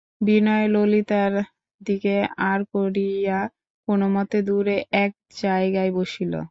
[0.21, 1.33] বিনয় ললিতার
[1.81, 2.15] দিকে
[2.43, 3.39] আড় করিয়া
[3.87, 5.11] কোনোমতে দূরে এক
[5.35, 6.33] জায়গায় বসিল।